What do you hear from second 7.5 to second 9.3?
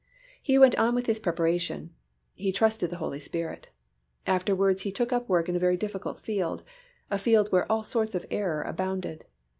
where all sorts of error abounded.